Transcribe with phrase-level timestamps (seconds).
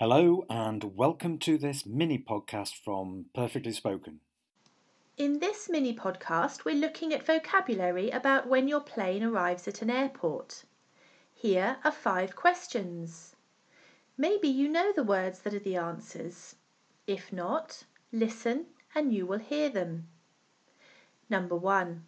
[0.00, 4.20] Hello, and welcome to this mini podcast from Perfectly Spoken.
[5.18, 9.90] In this mini podcast, we're looking at vocabulary about when your plane arrives at an
[9.90, 10.64] airport.
[11.34, 13.36] Here are five questions.
[14.16, 16.56] Maybe you know the words that are the answers.
[17.06, 20.08] If not, listen and you will hear them.
[21.28, 22.06] Number one.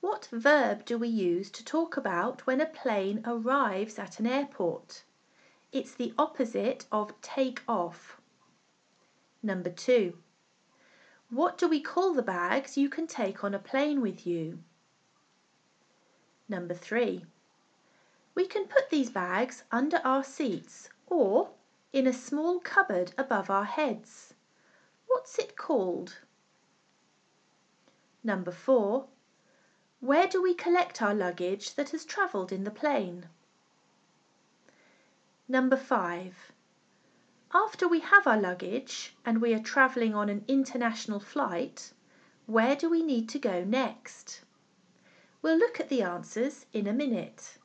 [0.00, 5.04] What verb do we use to talk about when a plane arrives at an airport?
[5.72, 8.20] It's the opposite of take off.
[9.42, 10.18] Number two.
[11.30, 14.58] What do we call the bags you can take on a plane with you?
[16.46, 17.24] Number three.
[18.34, 21.52] We can put these bags under our seats or
[21.90, 24.34] in a small cupboard above our heads.
[25.06, 26.18] What's it called?
[28.22, 29.06] Number four.
[30.00, 33.30] Where do we collect our luggage that has travelled in the plane?
[35.52, 36.50] Number five.
[37.52, 41.92] After we have our luggage and we are travelling on an international flight,
[42.46, 44.40] where do we need to go next?
[45.42, 47.58] We'll look at the answers in a minute.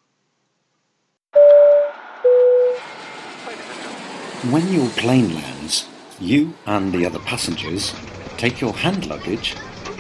[4.52, 5.88] When your plane lands,
[6.20, 7.96] you and the other passengers
[8.36, 9.56] take your hand luggage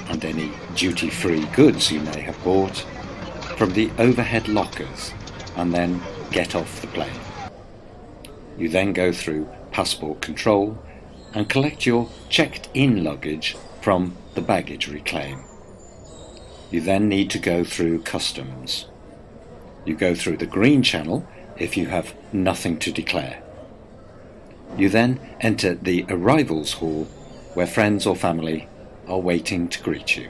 [0.09, 2.79] and any duty free goods you may have bought
[3.55, 5.13] from the overhead lockers
[5.55, 6.01] and then
[6.31, 7.22] get off the plane.
[8.58, 10.77] You then go through passport control
[11.33, 15.44] and collect your checked in luggage from the baggage reclaim.
[16.72, 18.88] You then need to go through customs.
[19.85, 21.25] You go through the green channel
[21.58, 23.41] if you have nothing to declare.
[24.78, 27.05] You then enter the arrivals hall
[27.53, 28.67] where friends or family
[29.08, 30.30] are waiting to greet you.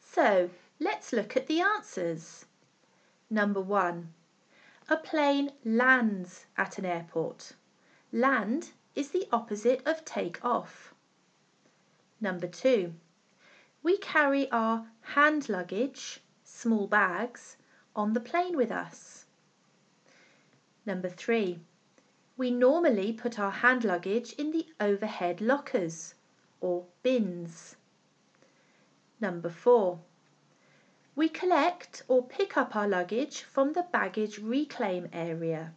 [0.00, 0.48] So
[0.80, 2.46] let's look at the answers.
[3.30, 4.14] Number one,
[4.88, 7.52] a plane lands at an airport.
[8.10, 10.94] Land is the opposite of take off.
[12.20, 12.94] Number two,
[13.82, 17.56] we carry our hand luggage, small bags,
[17.94, 19.26] on the plane with us.
[20.86, 21.60] Number three,
[22.38, 26.14] we normally put our hand luggage in the overhead lockers
[26.60, 27.76] or bins.
[29.20, 30.00] Number four,
[31.18, 35.74] we collect or pick up our luggage from the baggage reclaim area.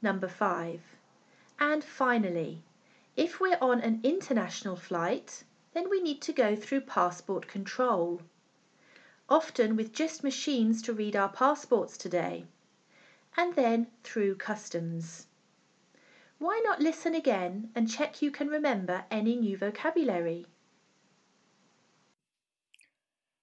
[0.00, 0.80] Number five.
[1.58, 2.62] And finally,
[3.16, 5.42] if we're on an international flight,
[5.74, 8.22] then we need to go through passport control.
[9.28, 12.44] Often with just machines to read our passports today.
[13.36, 15.26] And then through customs.
[16.38, 20.46] Why not listen again and check you can remember any new vocabulary?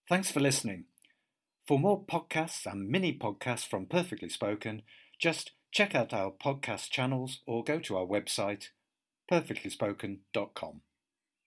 [0.07, 0.85] Thanks for listening.
[1.67, 4.83] For more podcasts and mini podcasts from Perfectly Spoken,
[5.19, 8.69] just check out our podcast channels or go to our website
[9.31, 10.81] perfectlyspoken.com.